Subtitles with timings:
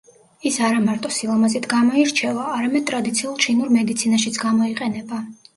[0.49, 5.25] ის არამარტო სილამაზით გამოირჩევა, არამედ ტრადიციულ ჩინურ მედიცინაშიც გამოიყენება.